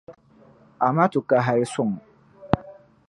Amaatu 0.87 1.19
ka 1.29 1.37
hali 1.45 1.65
suŋ. 1.73 1.89